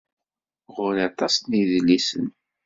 [0.75, 2.27] Ɣer-i aṭas n yedlisen.